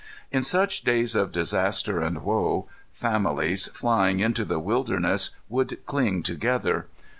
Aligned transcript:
In 0.31 0.41
such 0.41 0.81
days 0.81 1.15
of 1.15 1.31
disaster 1.31 2.01
and 2.01 2.23
woe, 2.23 2.67
families, 2.91 3.67
flying 3.67 4.19
into 4.19 4.43
the 4.43 4.57
wilderness, 4.57 5.29
would 5.47 5.85
cling 5.85 6.23
together. 6.23 6.87